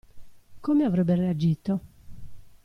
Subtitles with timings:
[0.61, 1.79] Come avrebbe reagito?